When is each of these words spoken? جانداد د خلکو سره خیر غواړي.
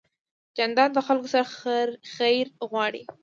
جانداد 0.57 0.89
د 0.93 0.99
خلکو 1.07 1.27
سره 1.33 1.45
خیر 2.15 2.45
غواړي. 2.69 3.03